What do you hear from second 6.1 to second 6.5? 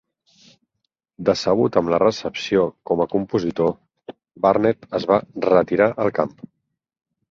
camp.